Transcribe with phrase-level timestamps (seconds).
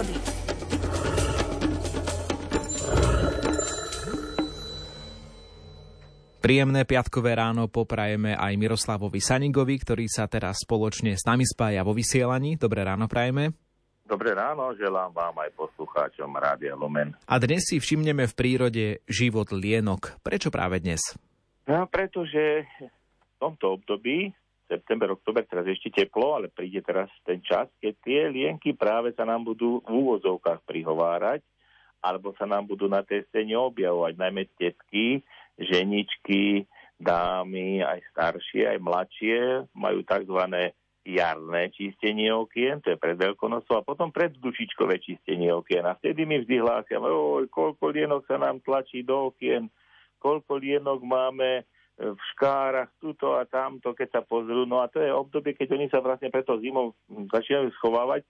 [0.00, 0.14] prírody.
[6.40, 11.92] Príjemné piatkové ráno poprajeme aj Miroslavovi Sanigovi, ktorý sa teraz spoločne s nami spája vo
[11.92, 12.56] vysielaní.
[12.56, 13.52] Dobré ráno prajeme.
[14.08, 17.14] Dobré ráno, želám vám aj poslucháčom Rádia Lumen.
[17.30, 20.18] A dnes si všimneme v prírode život lienok.
[20.26, 20.98] Prečo práve dnes?
[21.70, 24.34] No, pretože v tomto období,
[24.70, 29.26] september, oktober, teraz ešte teplo, ale príde teraz ten čas, keď tie lienky práve sa
[29.26, 31.42] nám budú v úvozovkách prihovárať,
[31.98, 35.20] alebo sa nám budú na tej scéne objavovať, najmä tetky,
[35.58, 36.64] ženičky,
[36.96, 39.38] dámy, aj staršie, aj mladšie,
[39.76, 40.40] majú tzv.
[41.00, 45.84] jarné čistenie okien, to je pred veľkonosou, a potom dušičkové čistenie okien.
[45.84, 49.68] A vtedy mi vždy hlásia, oj, koľko lienok sa nám tlačí do okien,
[50.20, 51.64] koľko lienok máme
[52.00, 54.64] v škárach, tuto a tamto, keď sa pozrú.
[54.64, 58.24] No a to je obdobie, keď oni sa vlastne preto zimou začínajú schovávať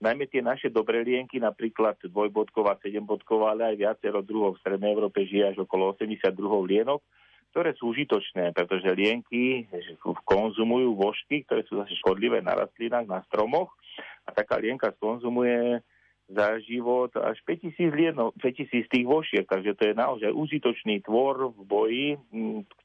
[0.00, 5.24] najmä tie naše dobré lienky, napríklad dvojbodková, sedembodková, ale aj viacero druhov v Strednej Európe
[5.28, 7.00] žije až okolo 80 druhov lienok,
[7.52, 9.66] ktoré sú užitočné, pretože lienky
[10.24, 13.74] konzumujú vožky, ktoré sú zase škodlivé na rastlinách, na stromoch
[14.24, 15.82] a taká lienka skonzumuje
[16.30, 21.60] za život až 5000 lienok, 5000 tých vošiek, takže to je naozaj užitočný tvor v
[21.66, 22.06] boji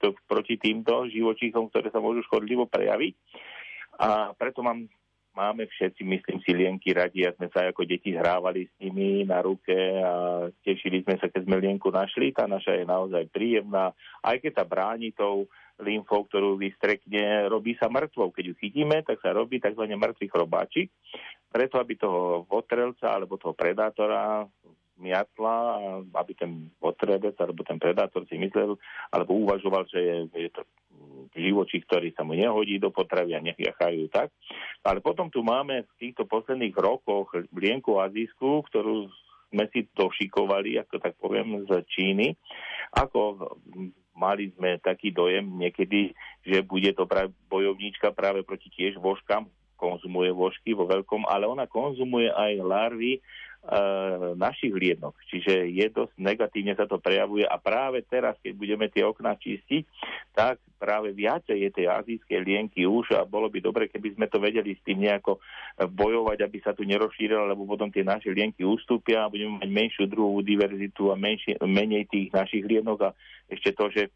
[0.01, 3.13] kto, proti týmto živočíchom, ktoré sa môžu škodlivo prejaviť.
[4.01, 4.89] A preto mám
[5.35, 9.43] máme všetci, myslím si, lienky radi a sme sa ako deti hrávali s nimi na
[9.43, 12.31] ruke a tešili sme sa, keď sme lienku našli.
[12.31, 13.91] Tá naša je naozaj príjemná,
[14.23, 18.31] aj keď sa bráni tou lymfou, ktorú vystrekne, robí sa mŕtvou.
[18.31, 19.83] Keď ju chytíme, tak sa robí tzv.
[19.83, 20.87] mŕtvy chrobáčik,
[21.55, 24.43] preto aby toho votrelca alebo toho predátora
[24.99, 25.55] miatla,
[26.11, 28.75] aby ten potrebec alebo ten predátor si myslel
[29.07, 30.67] alebo uvažoval, že je, je to
[31.35, 34.35] živočí, ktorý sa mu nehodí do potravy a nechajú tak.
[34.83, 39.07] Ale potom tu máme v týchto posledných rokoch lienku azijskú, ktorú
[39.51, 42.35] sme si došikovali, ako tak poviem, z Číny.
[42.95, 43.51] Ako
[44.15, 50.31] mali sme taký dojem niekedy, že bude to práve bojovníčka práve proti tiež vožkám, konzumuje
[50.31, 53.19] vožky vo veľkom, ale ona konzumuje aj larvy
[53.65, 53.81] E,
[54.37, 55.17] našich lienok.
[55.25, 59.89] Čiže je dosť negatívne sa to prejavuje a práve teraz, keď budeme tie okná čistiť,
[60.37, 64.37] tak práve viacej je tej azijskej lienky už a bolo by dobre, keby sme to
[64.37, 65.41] vedeli s tým nejako
[65.81, 70.05] bojovať, aby sa tu nerozšírila, lebo potom tie naše lienky ustúpia a budeme mať menšiu
[70.05, 73.09] druhú diverzitu a menšie, menej tých našich lienok a
[73.49, 74.13] ešte to, že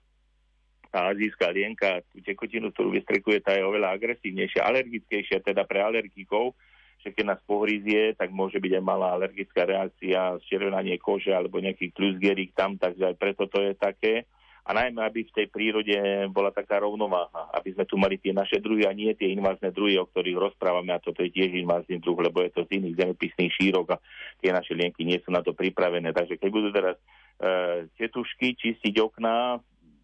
[0.90, 6.58] tá azijská lienka, tú tekutinu, ktorú vystrekuje, tá je oveľa agresívnejšia, alergickejšia, teda pre alergikov,
[7.00, 11.96] že keď nás pohrízie, tak môže byť aj malá alergická reakcia, červenanie kože alebo nejaký
[11.96, 14.28] kľuzgerik tam, takže aj preto to je také.
[14.70, 15.98] A najmä, aby v tej prírode
[16.30, 19.98] bola taká rovnováha, aby sme tu mali tie naše druhy a nie tie invázne druhy,
[19.98, 23.56] o ktorých rozprávame, a toto je tiež invázny druh, lebo je to z iných zemepisných
[23.56, 24.02] šírok a
[24.44, 26.14] tie naše lienky nie sú na to pripravené.
[26.14, 29.58] Takže keď budú teraz e, tetušky čistiť okná,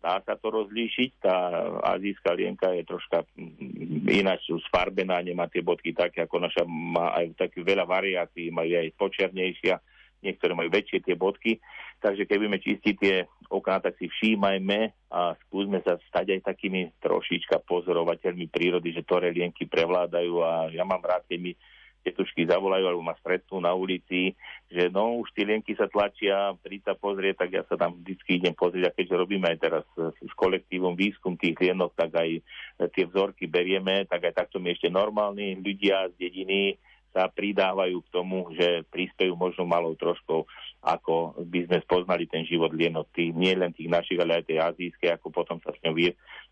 [0.06, 1.10] dá sa to rozlíšiť.
[1.18, 1.36] Tá
[1.98, 7.34] azijská lienka je troška mm, ináč sfarbená, nemá tie bodky také, ako naša má aj
[7.34, 9.82] taký veľa variácií, majú aj počernejšia,
[10.22, 11.58] niektoré majú väčšie tie bodky.
[11.98, 16.94] Takže keď budeme čistiť tie okná, tak si všímajme a skúsme sa stať aj takými
[17.02, 21.52] trošička pozorovateľmi prírody, že ktoré lienky prevládajú a ja mám rád, keď mi
[22.06, 24.38] tetušky zavolajú alebo ma stretnú na ulici,
[24.70, 28.14] že no už tie lienky sa tlačia, príď sa pozrieť, tak ja sa tam vždy
[28.30, 32.30] idem pozrieť a keďže robíme aj teraz s kolektívom výskum tých lienok, tak aj
[32.94, 36.78] tie vzorky berieme, tak aj takto mi ešte normálni ľudia z dediny
[37.16, 40.44] sa pridávajú k tomu, že prispejú možno malou troškou,
[40.84, 44.60] ako by sme spoznali ten život lienok, tých, nie len tých našich, ale aj tej
[44.60, 45.96] azijskej, ako potom sa s ňou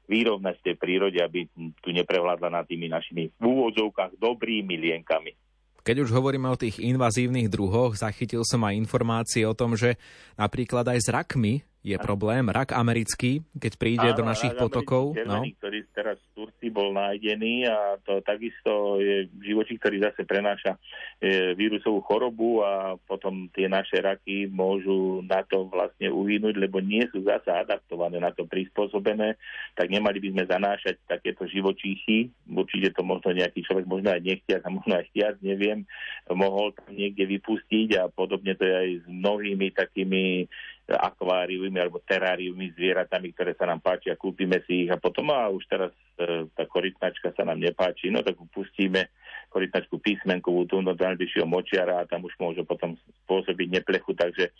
[0.08, 1.52] vyrovnať v tej prírode, aby
[1.84, 5.36] tu neprevládla nad tými našimi v úvodzovkách dobrými lienkami.
[5.84, 10.00] Keď už hovoríme o tých invazívnych druhoch, zachytil som aj informácie o tom, že
[10.40, 12.48] napríklad aj s rakmi je problém.
[12.48, 15.20] Rak americký, keď príde Áno, do našich potokov.
[15.20, 15.58] Červený, no.
[15.60, 20.80] ktorý teraz v Turcii bol nájdený a to takisto je živočí, ktorý zase prenáša
[21.20, 27.04] e, vírusovú chorobu a potom tie naše raky môžu na to vlastne uhynúť, lebo nie
[27.12, 29.36] sú zase adaptované, na to prispôsobené,
[29.76, 32.32] tak nemali by sme zanášať takéto živočíchy.
[32.48, 35.84] Určite to možno nejaký človek, možno aj nechtiac a možno aj chtiac, neviem,
[36.32, 40.48] mohol tam niekde vypustiť a podobne to je aj s mnohými takými
[40.84, 45.64] akváriumi alebo teráriumi zvieratami, ktoré sa nám páčia, kúpime si ich a potom a už
[45.72, 49.08] teraz e, tá korytnačka sa nám nepáči, no tak pustíme
[49.48, 54.54] korytnačku písmenkovú tu do najbližšieho močiara a tam už môže potom spôsobiť neplechu, takže e,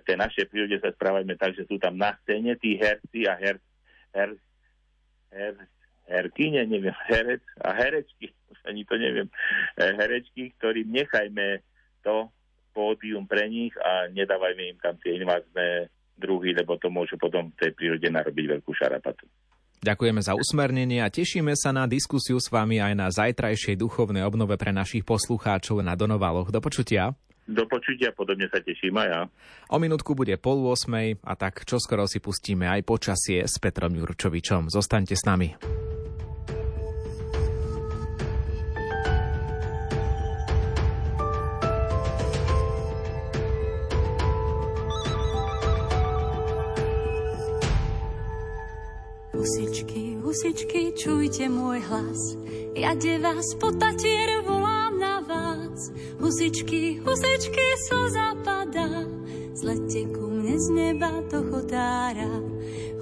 [0.00, 3.38] v tej našej prírode sa správajme tak, že sú tam na scéne tí herci a
[3.38, 3.62] her,
[4.10, 4.30] her,
[5.30, 5.54] her,
[6.10, 8.34] herkyne, neviem, herec a herečky,
[8.68, 9.30] ani to neviem,
[9.78, 11.62] e, herečky, ktorým nechajme
[12.02, 12.26] to,
[12.70, 15.90] pódium pre nich a nedávajme im tam tie invázne
[16.20, 19.24] druhy, lebo to môže potom v tej prírode narobiť veľkú šarapatu.
[19.80, 24.60] Ďakujeme za usmernenie a tešíme sa na diskusiu s vami aj na zajtrajšej duchovnej obnove
[24.60, 26.52] pre našich poslucháčov na Donovaloch.
[26.52, 27.16] Do počutia.
[27.48, 29.20] Do počutia, podobne sa teším aj ja.
[29.72, 34.68] O minútku bude pol 8 a tak čoskoro si pustíme aj počasie s Petrom Jurčovičom.
[34.68, 35.79] Zostaňte s nami.
[50.40, 52.32] Husičky, čujte môj hlas.
[52.72, 55.92] Ja de vás po tatier volám na vás.
[56.16, 59.04] Husičky, husičky, so zapadá.
[59.52, 62.40] Zlete ku mne z neba do chodára.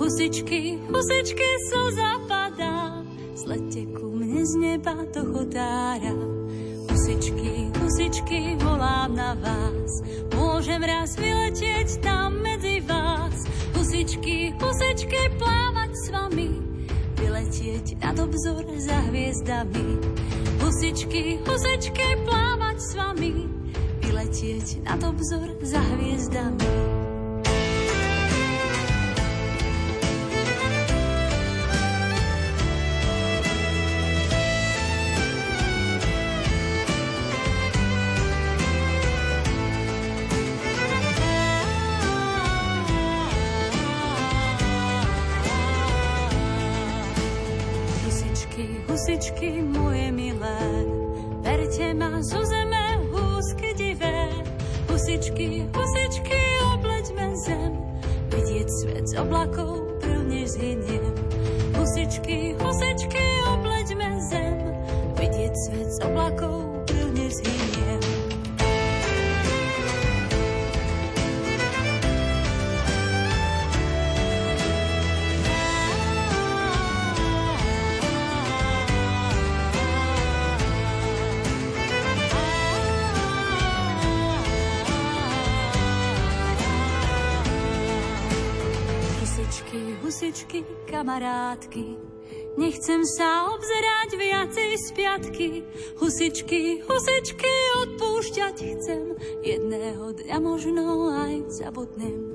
[0.02, 3.06] Husičky, husičky, so zapadá.
[3.38, 6.18] Zlete ku mne z neba do chodára.
[6.90, 10.02] Husičky, husičky, volám na vás.
[10.34, 13.46] Môžem raz vyletieť tam medzi vás.
[13.78, 16.67] Husičky, husičky, plávať s vami,
[17.18, 19.86] vyletieť nad obzor za hviezdami.
[20.62, 23.32] Husičky, husičky, plávať s vami,
[24.02, 26.97] vyletieť nad obzor za hviezdami.
[49.18, 50.62] Husičky moje milé,
[51.42, 54.30] berte ma zo zeme húsky divé.
[54.86, 56.38] Husičky, husičky,
[56.70, 57.74] obleďme zem,
[58.30, 61.18] vidieť svet z oblakov prvne zhyniem.
[61.74, 63.26] Husičky, husičky,
[63.58, 64.56] obleďme zem,
[65.18, 68.17] vidieť svet z oblakov prvne zhyniem.
[90.02, 92.08] Husičky, kamarátky.
[92.58, 95.48] Nechcem sa obzerať viacej z piatky.
[96.02, 97.54] Husičky, husičky,
[97.86, 99.14] odpúšťať chcem.
[99.46, 102.34] Jedného dňa možno aj zabudnem.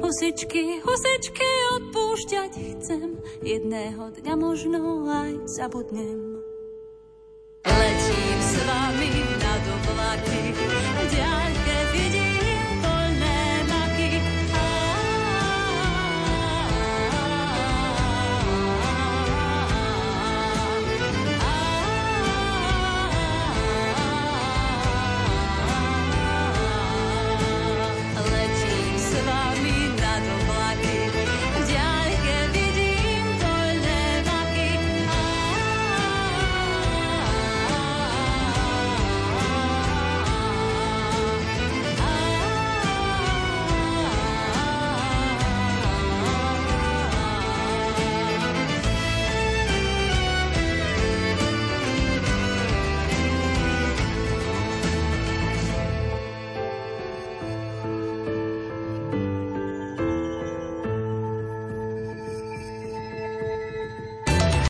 [0.00, 3.20] Husičky, husičky, odpúšťať chcem.
[3.44, 6.37] Jedného dňa možno aj zabudnem.